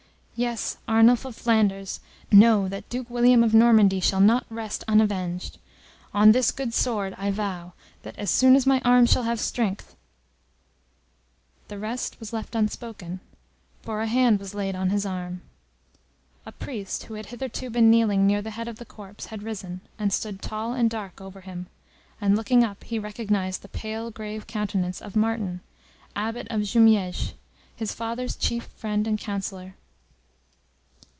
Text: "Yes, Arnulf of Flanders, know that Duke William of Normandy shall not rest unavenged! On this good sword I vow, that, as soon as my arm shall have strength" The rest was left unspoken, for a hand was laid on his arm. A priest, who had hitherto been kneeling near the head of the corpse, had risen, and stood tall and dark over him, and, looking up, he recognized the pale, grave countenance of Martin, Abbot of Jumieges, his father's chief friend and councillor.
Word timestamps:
"Yes, 0.33 0.77
Arnulf 0.87 1.23
of 1.23 1.35
Flanders, 1.35 1.99
know 2.31 2.67
that 2.67 2.89
Duke 2.89 3.11
William 3.11 3.43
of 3.43 3.53
Normandy 3.53 3.99
shall 3.99 4.19
not 4.19 4.47
rest 4.49 4.83
unavenged! 4.87 5.59
On 6.15 6.31
this 6.31 6.49
good 6.51 6.73
sword 6.73 7.13
I 7.19 7.29
vow, 7.29 7.73
that, 8.01 8.17
as 8.17 8.31
soon 8.31 8.55
as 8.55 8.65
my 8.65 8.81
arm 8.83 9.05
shall 9.05 9.21
have 9.21 9.39
strength" 9.39 9.95
The 11.67 11.77
rest 11.77 12.19
was 12.19 12.33
left 12.33 12.55
unspoken, 12.55 13.19
for 13.83 14.01
a 14.01 14.07
hand 14.07 14.39
was 14.39 14.55
laid 14.55 14.75
on 14.75 14.89
his 14.89 15.05
arm. 15.05 15.41
A 16.43 16.51
priest, 16.51 17.03
who 17.03 17.13
had 17.13 17.27
hitherto 17.27 17.69
been 17.69 17.91
kneeling 17.91 18.25
near 18.25 18.41
the 18.41 18.49
head 18.49 18.67
of 18.67 18.77
the 18.77 18.83
corpse, 18.85 19.27
had 19.27 19.43
risen, 19.43 19.81
and 19.99 20.11
stood 20.11 20.41
tall 20.41 20.73
and 20.73 20.89
dark 20.89 21.21
over 21.21 21.41
him, 21.41 21.67
and, 22.19 22.35
looking 22.35 22.63
up, 22.63 22.83
he 22.85 22.97
recognized 22.97 23.61
the 23.61 23.67
pale, 23.69 24.09
grave 24.09 24.47
countenance 24.47 25.03
of 25.03 25.15
Martin, 25.15 25.61
Abbot 26.15 26.47
of 26.49 26.63
Jumieges, 26.63 27.35
his 27.75 27.93
father's 27.93 28.35
chief 28.35 28.63
friend 28.75 29.05
and 29.05 29.19
councillor. 29.19 29.75